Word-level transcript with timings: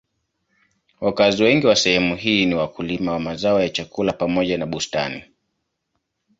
Wakazi 1.01 1.43
wengi 1.43 1.67
wa 1.67 1.75
sehemu 1.75 2.15
hii 2.15 2.45
ni 2.45 2.55
wakulima 2.55 3.11
wa 3.11 3.19
mazao 3.19 3.61
ya 3.61 3.69
chakula 3.69 4.13
pamoja 4.13 4.57
na 4.57 4.65
bustani. 4.65 5.23